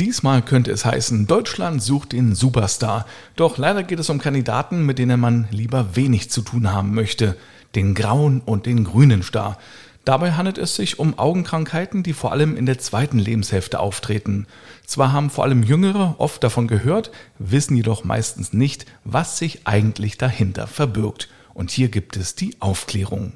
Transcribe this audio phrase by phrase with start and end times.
[0.00, 3.04] Diesmal könnte es heißen, Deutschland sucht den Superstar.
[3.36, 7.36] Doch leider geht es um Kandidaten, mit denen man lieber wenig zu tun haben möchte.
[7.74, 9.58] Den grauen und den grünen Star.
[10.06, 14.46] Dabei handelt es sich um Augenkrankheiten, die vor allem in der zweiten Lebenshälfte auftreten.
[14.86, 20.16] Zwar haben vor allem Jüngere oft davon gehört, wissen jedoch meistens nicht, was sich eigentlich
[20.16, 21.28] dahinter verbirgt.
[21.52, 23.34] Und hier gibt es die Aufklärung.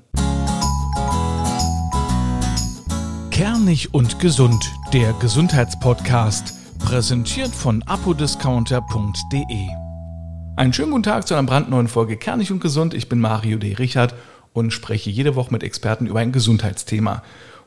[3.34, 9.68] Kernig und gesund, der Gesundheitspodcast, präsentiert von apodiscounter.de.
[10.54, 12.94] Einen schönen guten Tag zu einer brandneuen Folge Kernig und gesund.
[12.94, 13.72] Ich bin Mario D.
[13.72, 14.14] Richard
[14.52, 17.24] und spreche jede Woche mit Experten über ein Gesundheitsthema.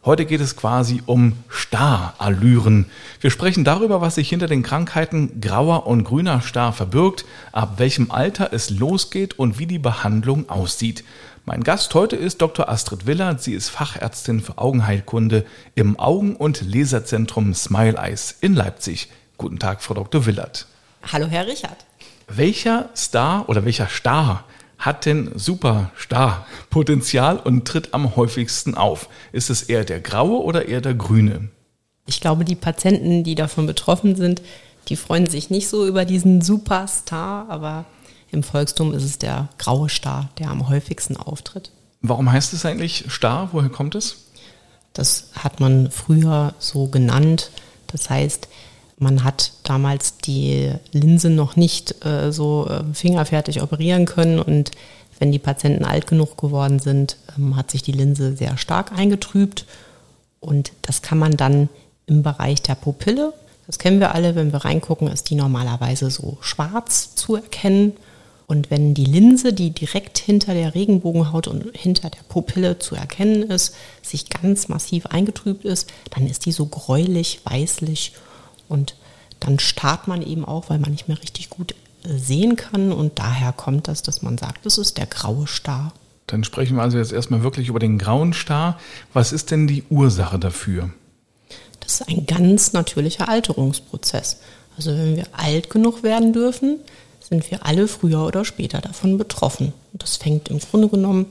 [0.08, 2.86] Heute geht es quasi um Starallüren.
[3.20, 8.10] Wir sprechen darüber, was sich hinter den Krankheiten grauer und grüner Star verbirgt, ab welchem
[8.10, 11.04] Alter es losgeht und wie die Behandlung aussieht.
[11.44, 12.70] Mein Gast heute ist Dr.
[12.70, 13.44] Astrid Willert.
[13.44, 19.10] Sie ist Fachärztin für Augenheilkunde im Augen- und Laserzentrum Smile Eyes in Leipzig.
[19.38, 20.26] Guten Tag, Frau Dr.
[20.26, 20.68] Willert.
[21.12, 21.86] Hallo, Herr Richard.
[22.30, 24.46] Welcher Star oder welcher Star
[24.78, 29.10] hat denn Superstar-Potenzial und tritt am häufigsten auf?
[29.32, 31.50] Ist es eher der graue oder eher der grüne?
[32.06, 34.42] Ich glaube, die Patienten, die davon betroffen sind,
[34.88, 37.86] die freuen sich nicht so über diesen Superstar, aber
[38.32, 41.72] im Volkstum ist es der graue Star, der am häufigsten auftritt.
[42.02, 43.50] Warum heißt es eigentlich Star?
[43.52, 44.28] Woher kommt es?
[44.94, 47.52] Das hat man früher so genannt.
[47.88, 48.48] Das heißt,
[48.98, 54.40] man hat damals die Linse noch nicht äh, so äh, fingerfertig operieren können.
[54.40, 54.72] Und
[55.20, 59.66] wenn die Patienten alt genug geworden sind, ähm, hat sich die Linse sehr stark eingetrübt.
[60.40, 61.70] Und das kann man dann
[62.08, 63.34] im Bereich der Pupille,
[63.68, 67.94] das kennen wir alle, wenn wir reingucken, ist die normalerweise so schwarz zu erkennen.
[68.48, 73.44] Und wenn die Linse, die direkt hinter der Regenbogenhaut und hinter der Pupille zu erkennen
[73.44, 78.14] ist, sich ganz massiv eingetrübt ist, dann ist die so gräulich, weißlich
[78.70, 78.96] und
[79.40, 81.74] dann starrt man eben auch, weil man nicht mehr richtig gut
[82.04, 85.94] äh, sehen kann und daher kommt das, dass man sagt, das ist der graue Star.
[86.28, 88.80] Dann sprechen wir also jetzt erstmal wirklich über den grauen Star.
[89.14, 90.90] Was ist denn die Ursache dafür?
[91.80, 94.42] Das ist ein ganz natürlicher Alterungsprozess.
[94.76, 96.80] Also wenn wir alt genug werden dürfen,
[97.22, 99.74] sind wir alle früher oder später davon betroffen.
[99.94, 101.28] Und das fängt im Grunde genommen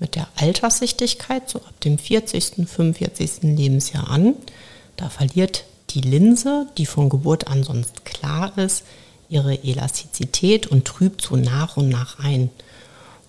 [0.00, 3.42] mit der Alterssichtigkeit, so ab dem 40., 45.
[3.42, 4.34] Lebensjahr an.
[4.96, 5.64] Da verliert
[5.94, 8.84] die Linse, die von Geburt an sonst klar ist,
[9.28, 12.50] ihre Elastizität und trübt so nach und nach ein.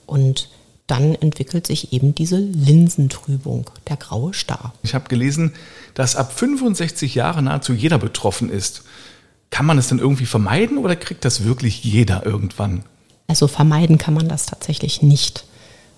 [0.06, 0.50] Und
[0.88, 4.74] dann entwickelt sich eben diese Linsentrübung, der graue Star.
[4.84, 5.54] Ich habe gelesen,
[5.94, 8.84] dass ab 65 Jahren nahezu jeder betroffen ist.
[9.52, 12.84] Kann man es denn irgendwie vermeiden oder kriegt das wirklich jeder irgendwann?
[13.28, 15.46] Also vermeiden kann man das tatsächlich nicht.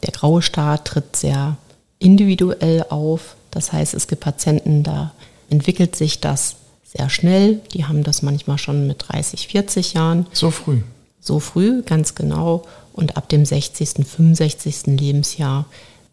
[0.04, 1.58] Der graue Star tritt sehr
[1.98, 3.36] individuell auf.
[3.50, 5.14] Das heißt, es gibt Patienten, da
[5.50, 7.62] entwickelt sich das sehr schnell.
[7.74, 10.28] Die haben das manchmal schon mit 30, 40 Jahren.
[10.32, 10.82] So früh.
[11.20, 12.64] So früh, ganz genau.
[12.94, 14.88] Und ab dem 60., 65.
[14.88, 15.66] Lebensjahr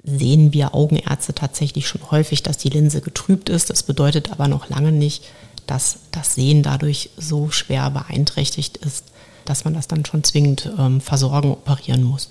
[0.02, 3.70] sehen wir Augenärzte tatsächlich schon häufig, dass die Linse getrübt ist.
[3.70, 5.24] Das bedeutet aber noch lange nicht,
[5.66, 9.04] dass das Sehen dadurch so schwer beeinträchtigt ist,
[9.44, 12.30] dass man das dann schon zwingend ähm, versorgen, operieren muss.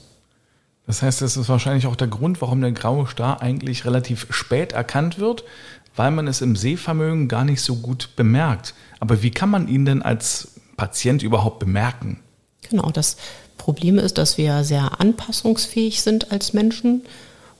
[0.89, 4.71] Das heißt, das ist wahrscheinlich auch der Grund, warum der graue Star eigentlich relativ spät
[4.71, 5.43] erkannt wird,
[5.95, 8.73] weil man es im Sehvermögen gar nicht so gut bemerkt.
[8.99, 12.19] Aber wie kann man ihn denn als Patient überhaupt bemerken?
[12.67, 13.17] Genau, das
[13.59, 17.03] Problem ist, dass wir sehr anpassungsfähig sind als Menschen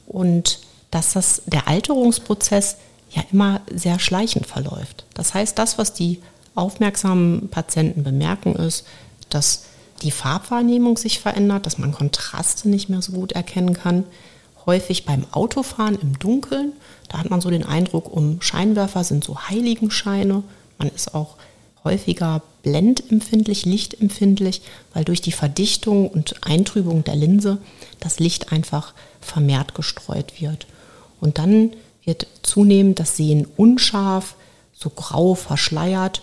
[0.07, 2.77] und dass das der Alterungsprozess
[3.11, 5.05] ja immer sehr schleichend verläuft.
[5.13, 6.19] Das heißt, das, was die
[6.55, 8.87] aufmerksamen Patienten bemerken, ist,
[9.29, 9.65] dass
[9.99, 14.03] die Farbwahrnehmung sich verändert, dass man Kontraste nicht mehr so gut erkennen kann.
[14.65, 16.73] Häufig beim Autofahren im Dunkeln,
[17.07, 20.43] da hat man so den Eindruck, um Scheinwerfer sind so Heiligenscheine.
[20.77, 21.35] Man ist auch
[21.83, 24.61] häufiger blendempfindlich, lichtempfindlich,
[24.93, 27.57] weil durch die Verdichtung und Eintrübung der Linse
[27.99, 30.67] das Licht einfach vermehrt gestreut wird.
[31.21, 31.71] Und dann
[32.03, 34.35] wird zunehmend das Sehen unscharf,
[34.73, 36.21] so grau verschleiert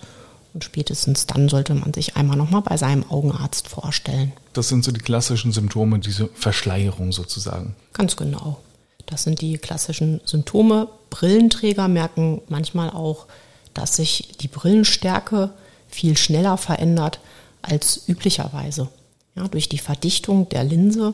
[0.56, 4.32] und spätestens dann sollte man sich einmal nochmal bei seinem Augenarzt vorstellen.
[4.55, 7.76] Das sind so die klassischen Symptome, diese Verschleierung sozusagen.
[7.93, 8.56] Ganz genau.
[9.05, 10.88] Das sind die klassischen Symptome.
[11.11, 13.26] Brillenträger merken manchmal auch,
[13.75, 15.50] dass sich die Brillenstärke
[15.88, 17.20] viel schneller verändert
[17.61, 18.88] als üblicherweise.
[19.35, 21.12] Ja, durch die Verdichtung der Linse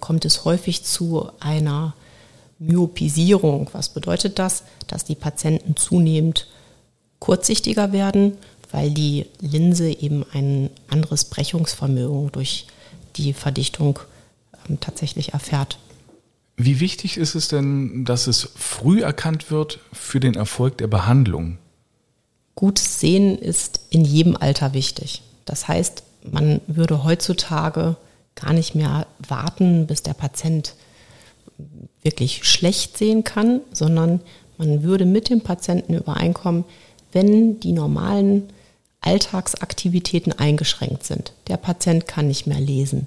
[0.00, 1.94] kommt es häufig zu einer
[2.58, 3.70] Myopisierung.
[3.72, 4.64] Was bedeutet das?
[4.86, 6.46] Dass die Patienten zunehmend
[7.22, 8.36] kurzsichtiger werden,
[8.72, 12.66] weil die Linse eben ein anderes Brechungsvermögen durch
[13.16, 14.00] die Verdichtung
[14.68, 15.78] ähm, tatsächlich erfährt.
[16.56, 21.58] Wie wichtig ist es denn, dass es früh erkannt wird für den Erfolg der Behandlung?
[22.54, 25.22] Gutes Sehen ist in jedem Alter wichtig.
[25.44, 27.96] Das heißt, man würde heutzutage
[28.34, 30.74] gar nicht mehr warten, bis der Patient
[32.02, 34.20] wirklich schlecht sehen kann, sondern
[34.58, 36.64] man würde mit dem Patienten übereinkommen,
[37.12, 38.48] wenn die normalen
[39.02, 41.32] Alltagsaktivitäten eingeschränkt sind.
[41.48, 43.06] Der Patient kann nicht mehr lesen.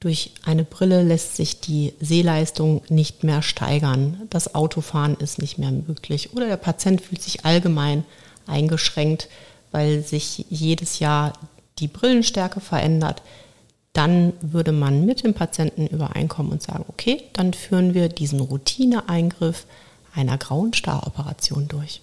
[0.00, 4.22] Durch eine Brille lässt sich die Sehleistung nicht mehr steigern.
[4.30, 6.32] Das Autofahren ist nicht mehr möglich.
[6.34, 8.04] Oder der Patient fühlt sich allgemein
[8.46, 9.28] eingeschränkt,
[9.72, 11.34] weil sich jedes Jahr
[11.78, 13.22] die Brillenstärke verändert.
[13.92, 19.66] Dann würde man mit dem Patienten übereinkommen und sagen, okay, dann führen wir diesen Routineeingriff
[20.14, 22.00] einer grauen Staroperation durch.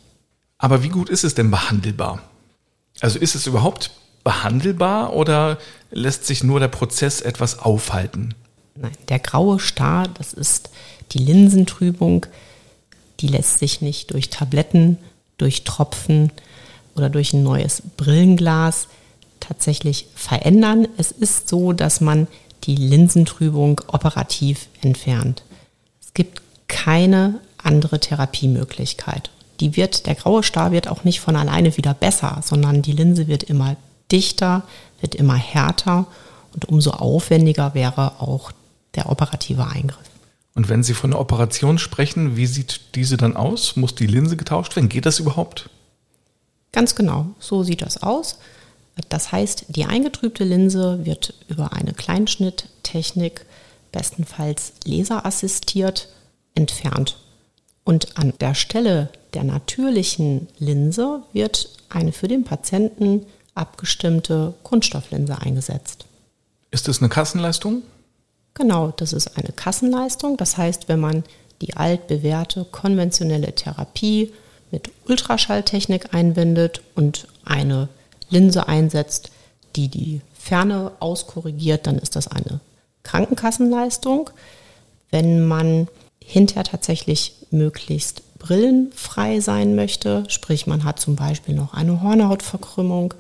[0.59, 2.21] Aber wie gut ist es denn behandelbar?
[2.99, 3.91] Also ist es überhaupt
[4.23, 5.57] behandelbar oder
[5.91, 8.35] lässt sich nur der Prozess etwas aufhalten?
[8.75, 10.69] Nein, der graue Star, das ist
[11.11, 12.25] die Linsentrübung,
[13.19, 14.97] die lässt sich nicht durch Tabletten,
[15.37, 16.31] durch Tropfen
[16.95, 18.87] oder durch ein neues Brillenglas
[19.39, 20.87] tatsächlich verändern.
[20.97, 22.27] Es ist so, dass man
[22.65, 25.43] die Linsentrübung operativ entfernt.
[26.01, 29.29] Es gibt keine andere Therapiemöglichkeit.
[29.59, 33.27] Die wird, der graue Star wird auch nicht von alleine wieder besser, sondern die Linse
[33.27, 33.75] wird immer
[34.11, 34.63] dichter,
[35.01, 36.05] wird immer härter
[36.53, 38.51] und umso aufwendiger wäre auch
[38.95, 40.07] der operative Eingriff.
[40.55, 43.75] Und wenn Sie von einer Operation sprechen, wie sieht diese dann aus?
[43.75, 44.89] Muss die Linse getauscht werden?
[44.89, 45.69] Geht das überhaupt?
[46.71, 48.39] Ganz genau, so sieht das aus.
[49.09, 53.45] Das heißt, die eingetrübte Linse wird über eine Kleinschnitttechnik,
[53.91, 56.09] bestenfalls laserassistiert,
[56.55, 57.17] entfernt.
[57.83, 66.05] Und an der Stelle der natürlichen Linse wird eine für den Patienten abgestimmte Kunststofflinse eingesetzt.
[66.71, 67.83] Ist das eine Kassenleistung?
[68.55, 70.37] Genau, das ist eine Kassenleistung.
[70.37, 71.23] Das heißt, wenn man
[71.61, 74.33] die altbewährte konventionelle Therapie
[74.71, 77.89] mit Ultraschalltechnik einbindet und eine
[78.31, 79.29] Linse einsetzt,
[79.75, 82.59] die die Ferne auskorrigiert, dann ist das eine
[83.03, 84.31] Krankenkassenleistung.
[85.11, 85.89] Wenn man
[86.19, 93.13] hinterher tatsächlich möglichst brillenfrei sein möchte, sprich man hat zum Beispiel noch eine Hornhautverkrümmung,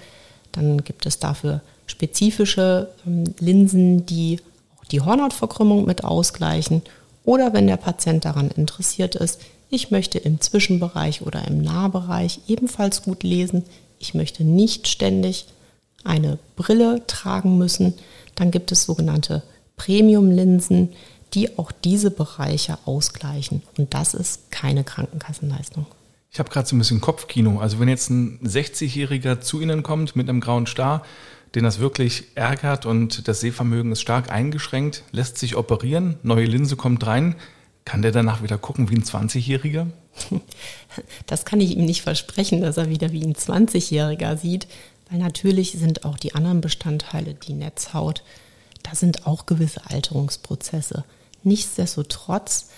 [0.51, 4.39] dann gibt es dafür spezifische ähm, Linsen, die
[4.77, 6.81] auch die Hornhautverkrümmung mit ausgleichen.
[7.23, 13.03] Oder wenn der Patient daran interessiert ist, ich möchte im Zwischenbereich oder im Nahbereich ebenfalls
[13.03, 13.63] gut lesen,
[13.99, 15.45] ich möchte nicht ständig
[16.03, 17.93] eine Brille tragen müssen,
[18.35, 19.43] dann gibt es sogenannte
[19.75, 20.89] Premium-Linsen,
[21.33, 23.61] die auch diese Bereiche ausgleichen.
[23.77, 25.85] Und das ist keine Krankenkassenleistung.
[26.31, 27.59] Ich habe gerade so ein bisschen Kopfkino.
[27.59, 31.03] Also wenn jetzt ein 60-Jähriger zu Ihnen kommt mit einem grauen Star,
[31.55, 36.75] den das wirklich ärgert und das Sehvermögen ist stark eingeschränkt, lässt sich operieren, neue Linse
[36.75, 37.35] kommt rein,
[37.85, 39.87] kann der danach wieder gucken wie ein 20-Jähriger?
[41.27, 44.67] Das kann ich ihm nicht versprechen, dass er wieder wie ein 20-Jähriger sieht,
[45.09, 48.23] weil natürlich sind auch die anderen Bestandteile, die Netzhaut,
[48.81, 51.03] da sind auch gewisse Alterungsprozesse.
[51.43, 52.69] Nichtsdestotrotz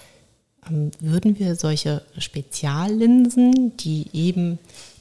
[0.69, 4.59] ähm, würden wir solche Speziallinsen, die eben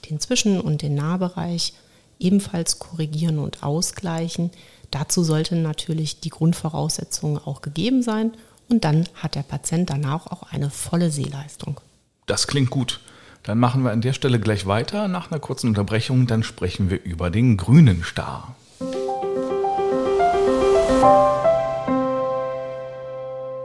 [0.08, 1.74] den Zwischen- und den Nahbereich
[2.18, 4.50] ebenfalls korrigieren und ausgleichen,
[4.90, 8.32] dazu sollten natürlich die Grundvoraussetzungen auch gegeben sein
[8.68, 11.80] und dann hat der Patient danach auch eine volle Sehleistung.
[12.26, 13.00] Das klingt gut.
[13.42, 15.08] Dann machen wir an der Stelle gleich weiter.
[15.08, 18.54] Nach einer kurzen Unterbrechung, dann sprechen wir über den grünen Star.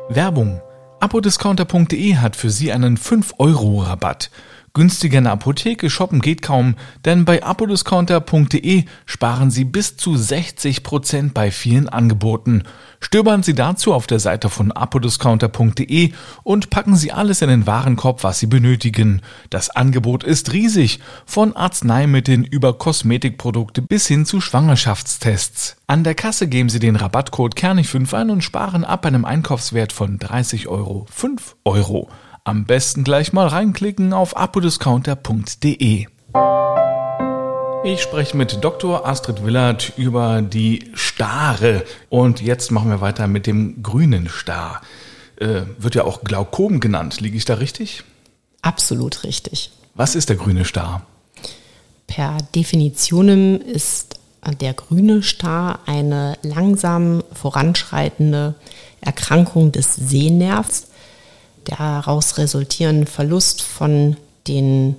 [0.10, 0.62] Werbung.
[1.00, 4.30] Apodiscounter.de hat für Sie einen 5-Euro-Rabatt.
[4.76, 6.74] Günstiger in der Apotheke shoppen geht kaum,
[7.06, 12.64] denn bei apodiscounter.de sparen Sie bis zu 60% bei vielen Angeboten.
[13.00, 18.24] Stöbern Sie dazu auf der Seite von apodiscounter.de und packen Sie alles in den Warenkorb,
[18.24, 19.22] was Sie benötigen.
[19.52, 25.76] Das Angebot ist riesig, von Arzneimitteln über Kosmetikprodukte bis hin zu Schwangerschaftstests.
[25.86, 30.18] An der Kasse geben Sie den Rabattcode Kernig5 ein und sparen ab einem Einkaufswert von
[30.18, 32.10] 30 Euro 5 Euro.
[32.46, 36.08] Am besten gleich mal reinklicken auf apodiscounter.de.
[37.86, 39.08] Ich spreche mit Dr.
[39.08, 44.82] Astrid Willert über die Stare und jetzt machen wir weiter mit dem grünen Star.
[45.38, 47.22] Äh, wird ja auch Glaukom genannt.
[47.22, 48.04] Liege ich da richtig?
[48.62, 49.72] Absolut richtig.
[49.96, 51.06] Was ist der grüne Star?
[52.08, 54.20] Per Definition ist
[54.60, 58.56] der grüne Star eine langsam voranschreitende
[59.00, 60.88] Erkrankung des Sehnervs
[61.66, 64.18] Daraus resultieren Verlust von
[64.48, 64.96] den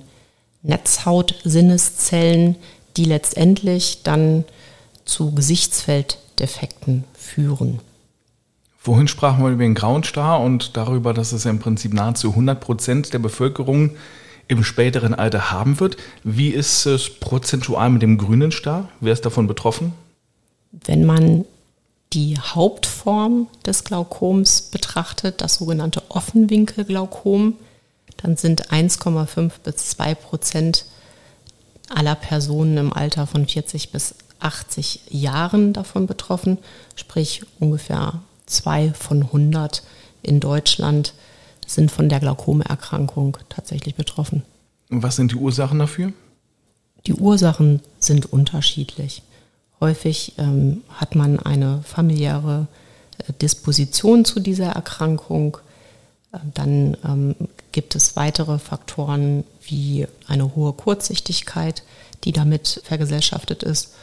[0.63, 2.55] Netzhautsinneszellen,
[2.97, 4.45] die letztendlich dann
[5.05, 7.79] zu Gesichtsfelddefekten führen.
[8.83, 12.59] Wohin sprachen wir über den grauen Star und darüber, dass es im Prinzip nahezu 100
[12.59, 13.91] Prozent der Bevölkerung
[14.47, 15.97] im späteren Alter haben wird.
[16.23, 18.89] Wie ist es prozentual mit dem grünen Star?
[18.99, 19.93] Wer ist davon betroffen?
[20.71, 21.45] Wenn man
[22.15, 27.55] die Hauptform des Glaukoms betrachtet, das sogenannte Offenwinkelglaukom,
[28.17, 30.85] dann sind 1,5 bis 2 Prozent
[31.89, 36.57] aller Personen im Alter von 40 bis 80 Jahren davon betroffen,
[36.95, 39.83] sprich ungefähr zwei von 100
[40.23, 41.13] in Deutschland
[41.67, 44.43] sind von der Glaukomerkrankung tatsächlich betroffen.
[44.89, 46.13] Und was sind die Ursachen dafür?
[47.07, 49.23] Die Ursachen sind unterschiedlich.
[49.79, 52.67] Häufig ähm, hat man eine familiäre
[53.17, 55.57] äh, Disposition zu dieser Erkrankung.
[56.31, 57.35] Äh, dann ähm,
[57.71, 61.83] gibt es weitere Faktoren wie eine hohe Kurzsichtigkeit,
[62.23, 63.93] die damit vergesellschaftet ist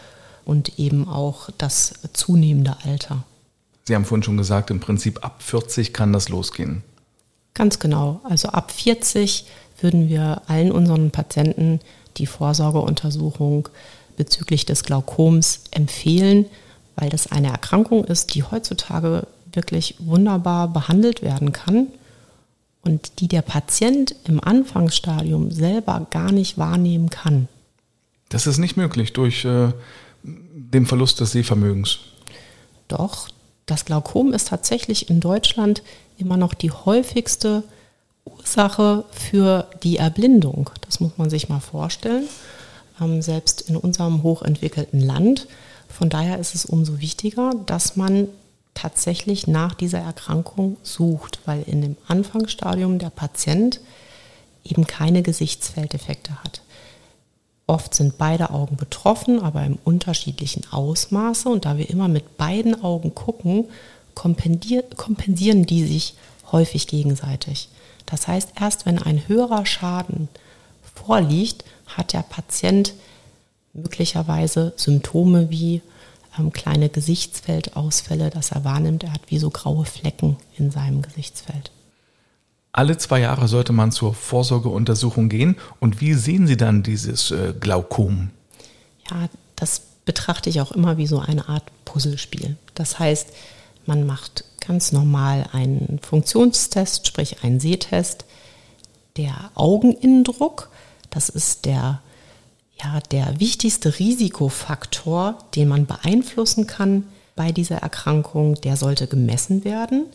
[0.45, 3.25] und eben auch das zunehmende Alter.
[3.85, 6.83] Sie haben vorhin schon gesagt, im Prinzip ab 40 kann das losgehen.
[7.55, 8.21] Ganz genau.
[8.25, 9.47] Also ab 40
[9.81, 11.81] würden wir allen unseren Patienten
[12.17, 13.69] die Vorsorgeuntersuchung
[14.23, 16.47] bezüglich des Glaukoms empfehlen,
[16.95, 21.89] weil das eine Erkrankung ist, die heutzutage wirklich wunderbar behandelt werden kann
[22.83, 27.49] und die der Patient im Anfangsstadium selber gar nicht wahrnehmen kann.
[28.29, 29.73] Das ist nicht möglich durch äh,
[30.23, 31.99] den Verlust des Sehvermögens.
[32.87, 33.29] Doch,
[33.67, 35.83] das Glaukom ist tatsächlich in Deutschland
[36.17, 37.65] immer noch die häufigste
[38.25, 40.71] Ursache für die Erblindung.
[40.83, 42.29] Das muss man sich mal vorstellen,
[43.23, 45.47] selbst in unserem hochentwickelten Land.
[45.89, 48.29] Von daher ist es umso wichtiger, dass man
[48.75, 53.81] tatsächlich nach dieser Erkrankung sucht, weil in dem Anfangsstadium der Patient
[54.65, 56.63] eben keine Gesichtsfeldeffekte hat.
[57.67, 61.49] Oft sind beide Augen betroffen, aber im unterschiedlichen Ausmaße.
[61.49, 63.67] Und da wir immer mit beiden Augen gucken,
[64.15, 66.15] kompensieren die sich
[66.51, 67.69] häufig gegenseitig.
[68.07, 70.29] Das heißt, erst wenn ein höherer Schaden
[71.05, 72.95] vorliegt, hat der Patient
[73.73, 75.83] möglicherweise Symptome wie
[76.39, 81.71] ähm, kleine Gesichtsfeldausfälle, dass er wahrnimmt, er hat wie so graue Flecken in seinem Gesichtsfeld.
[82.73, 85.57] Alle zwei Jahre sollte man zur Vorsorgeuntersuchung gehen.
[85.79, 88.31] Und wie sehen Sie dann dieses äh, Glaukom?
[89.11, 92.57] Ja, das betrachte ich auch immer wie so eine Art Puzzlespiel.
[92.75, 93.29] Das heißt,
[93.85, 98.25] man macht ganz normal einen Funktionstest, sprich einen Sehtest.
[99.19, 100.71] Der Augeninnendruck,
[101.13, 102.01] das ist der,
[102.83, 107.05] ja, der wichtigste Risikofaktor, den man beeinflussen kann
[107.37, 108.57] bei dieser Erkrankung.
[108.57, 110.07] Der sollte gemessen werden.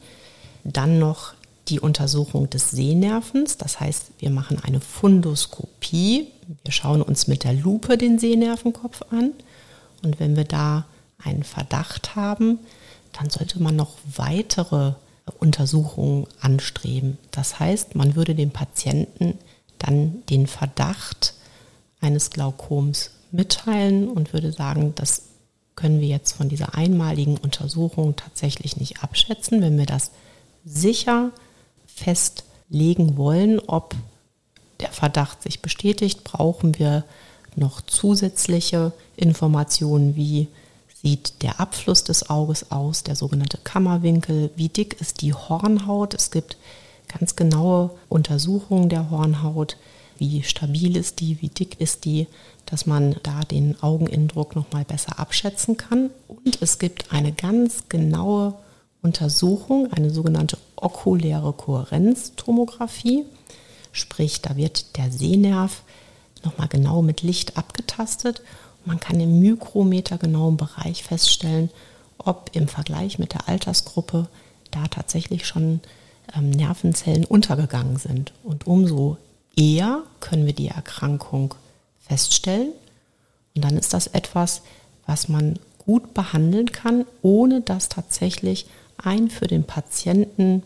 [0.63, 1.33] Dann noch
[1.69, 3.57] die Untersuchung des Sehnervens.
[3.57, 6.27] Das heißt, wir machen eine Fundoskopie.
[6.63, 9.31] Wir schauen uns mit der Lupe den Sehnervenkopf an.
[10.03, 10.85] Und wenn wir da
[11.23, 12.59] einen Verdacht haben,
[13.13, 14.93] dann sollte man noch weitere
[15.39, 17.17] Untersuchungen anstreben.
[17.31, 19.37] Das heißt, man würde dem Patienten
[19.79, 21.33] dann den Verdacht
[22.01, 25.23] eines Glaukoms mitteilen und würde sagen, das
[25.75, 29.61] können wir jetzt von dieser einmaligen Untersuchung tatsächlich nicht abschätzen.
[29.61, 30.11] Wenn wir das
[30.65, 31.31] sicher
[31.85, 33.95] festlegen wollen, ob
[34.79, 37.03] der Verdacht sich bestätigt, brauchen wir
[37.55, 40.47] noch zusätzliche Informationen, wie
[41.01, 46.13] sieht der Abfluss des Auges aus, der sogenannte Kammerwinkel, wie dick ist die Hornhaut.
[46.13, 46.57] Es gibt
[47.07, 49.77] ganz genaue Untersuchungen der Hornhaut,
[50.17, 52.27] wie stabil ist die, wie dick ist die,
[52.65, 56.09] dass man da den Augeninnendruck nochmal besser abschätzen kann.
[56.27, 58.55] Und es gibt eine ganz genaue
[59.01, 63.25] Untersuchung, eine sogenannte okuläre Kohärenztomographie.
[63.91, 65.83] Sprich, da wird der Sehnerv
[66.43, 68.41] nochmal genau mit Licht abgetastet.
[68.85, 71.69] Man kann im mikrometergenauen Bereich feststellen,
[72.17, 74.27] ob im Vergleich mit der Altersgruppe
[74.71, 75.81] da tatsächlich schon
[76.35, 78.33] ähm, Nervenzellen untergegangen sind.
[78.43, 79.17] Und umso
[79.55, 81.53] eher können wir die Erkrankung
[81.99, 82.71] feststellen.
[83.55, 84.61] Und dann ist das etwas,
[85.05, 88.67] was man gut behandeln kann, ohne dass tatsächlich
[88.97, 90.63] ein für den Patienten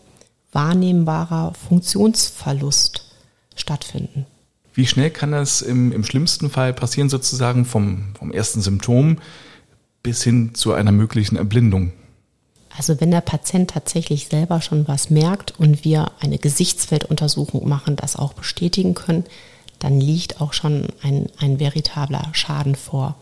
[0.52, 3.04] wahrnehmbarer Funktionsverlust
[3.54, 4.26] stattfinden.
[4.74, 9.18] Wie schnell kann das im, im schlimmsten Fall passieren, sozusagen vom, vom ersten Symptom
[10.02, 11.92] bis hin zu einer möglichen Erblindung?
[12.76, 18.16] Also wenn der Patient tatsächlich selber schon was merkt und wir eine Gesichtsfelduntersuchung machen, das
[18.16, 19.24] auch bestätigen können,
[19.78, 23.16] dann liegt auch schon ein, ein veritabler Schaden vor.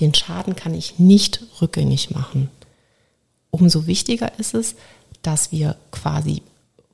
[0.00, 2.50] Den Schaden kann ich nicht rückgängig machen
[3.50, 4.74] umso wichtiger ist es,
[5.22, 6.42] dass wir quasi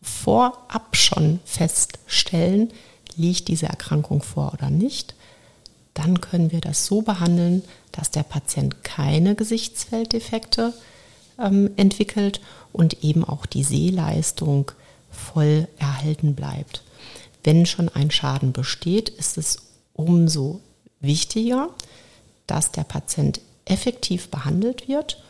[0.02, 2.72] vorab schon feststellen,
[3.16, 5.14] liegt diese Erkrankung vor oder nicht.
[5.94, 10.74] Dann können wir das so behandeln, dass der Patient keine Gesichtsfelddefekte
[11.38, 12.40] ähm, entwickelt
[12.72, 14.72] und eben auch die Sehleistung
[15.10, 16.82] voll erhalten bleibt.
[17.44, 19.58] wenn schon ein Schaden besteht, ist es
[19.94, 20.60] umso
[21.00, 21.70] wichtiger,
[22.48, 25.22] dass der Patient effektiv behandelt wird.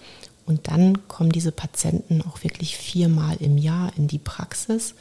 [0.47, 4.95] Und dann kommen diese Patienten auch wirklich viermal im Jahr in die Praxis.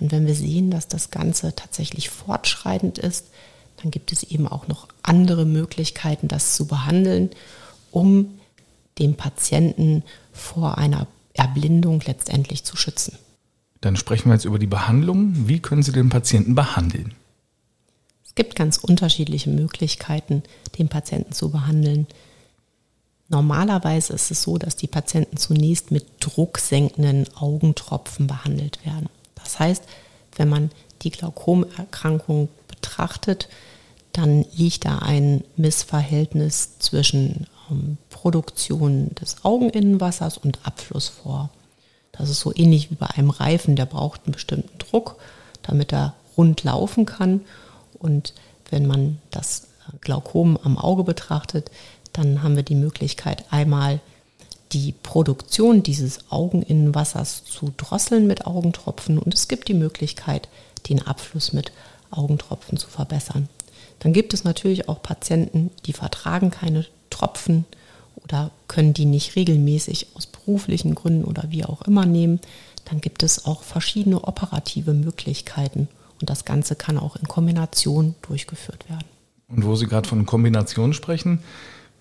[0.00, 3.26] Und wenn wir sehen, dass das Ganze tatsächlich fortschreitend ist,
[3.82, 7.30] dann gibt es eben auch noch andere Möglichkeiten, das zu behandeln,
[7.90, 8.38] um
[8.98, 13.16] den Patienten vor einer Erblindung letztendlich zu schützen.
[13.80, 15.48] Dann sprechen wir jetzt über die Behandlung.
[15.48, 17.14] Wie können Sie den Patienten behandeln?
[18.24, 20.42] Es gibt ganz unterschiedliche Möglichkeiten,
[20.78, 22.06] den Patienten zu behandeln.
[23.28, 29.08] Normalerweise ist es so, dass die Patienten zunächst mit drucksenkenden Augentropfen behandelt werden.
[29.34, 29.84] Das heißt,
[30.36, 30.70] wenn man
[31.02, 33.48] die Glaukomerkrankung betrachtet,
[34.12, 37.46] dann liegt da ein Missverhältnis zwischen
[38.10, 41.50] Produktion des Augeninnenwassers und Abfluss vor.
[42.12, 45.16] Das ist so ähnlich wie bei einem Reifen, der braucht einen bestimmten Druck,
[45.62, 47.40] damit er rund laufen kann.
[47.98, 48.34] Und
[48.70, 49.68] wenn man das
[50.00, 51.70] Glaukom am Auge betrachtet,
[52.12, 54.00] dann haben wir die Möglichkeit, einmal
[54.72, 60.48] die Produktion dieses Augeninnenwassers zu drosseln mit Augentropfen und es gibt die Möglichkeit,
[60.88, 61.72] den Abfluss mit
[62.10, 63.48] Augentropfen zu verbessern.
[63.98, 66.86] Dann gibt es natürlich auch Patienten, die vertragen keine
[67.22, 67.64] Tropfen
[68.16, 72.40] oder können die nicht regelmäßig aus beruflichen Gründen oder wie auch immer nehmen.
[72.84, 75.88] Dann gibt es auch verschiedene operative Möglichkeiten
[76.20, 79.04] und das Ganze kann auch in Kombination durchgeführt werden.
[79.48, 81.40] Und wo Sie gerade von Kombination sprechen,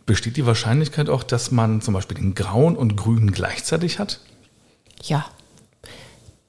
[0.05, 4.19] besteht die Wahrscheinlichkeit auch, dass man zum Beispiel den grauen und grünen gleichzeitig hat?
[5.03, 5.25] Ja,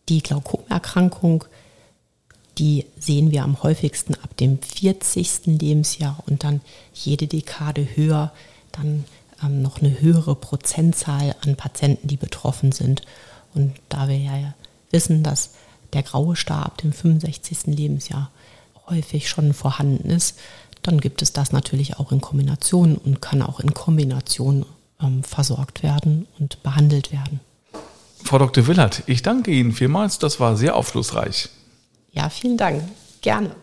[0.09, 1.45] die Glaukomerkrankung
[2.59, 5.47] die sehen wir am häufigsten ab dem 40.
[5.47, 6.61] Lebensjahr und dann
[6.93, 8.33] jede Dekade höher,
[8.73, 9.05] dann
[9.43, 13.03] ähm, noch eine höhere Prozentzahl an Patienten, die betroffen sind.
[13.55, 14.55] Und da wir ja
[14.91, 15.51] wissen, dass
[15.93, 17.67] der graue Star ab dem 65.
[17.67, 18.31] Lebensjahr
[18.89, 20.39] häufig schon vorhanden ist,
[20.83, 24.67] dann gibt es das natürlich auch in Kombination und kann auch in Kombination
[25.01, 27.41] ähm, versorgt werden und behandelt werden.
[28.25, 28.67] Frau Dr.
[28.67, 31.49] Willert, ich danke Ihnen vielmals, das war sehr aufschlussreich.
[32.13, 32.83] Ja, vielen Dank.
[33.21, 33.55] Gerne.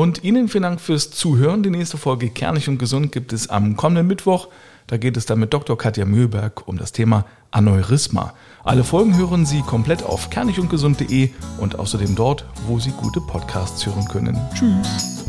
[0.00, 1.62] Und Ihnen vielen Dank fürs Zuhören.
[1.62, 4.48] Die nächste Folge Kernig und Gesund gibt es am kommenden Mittwoch.
[4.86, 5.76] Da geht es dann mit Dr.
[5.76, 8.32] Katja Mühlberg um das Thema Aneurysma.
[8.64, 14.08] Alle Folgen hören Sie komplett auf kernigundgesund.de und außerdem dort, wo Sie gute Podcasts hören
[14.08, 14.40] können.
[14.54, 15.26] Tschüss.